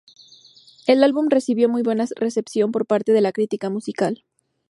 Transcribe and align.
El 0.87 1.03
álbum 1.03 1.27
recibió 1.29 1.69
muy 1.69 1.83
buena 1.83 2.07
recepción 2.15 2.71
por 2.71 2.87
parte 2.87 3.11
de 3.13 3.21
la 3.21 3.31
crítica 3.31 3.69
musical. 3.69 4.23